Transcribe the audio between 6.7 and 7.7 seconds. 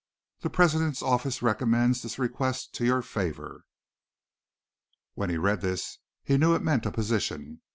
a position.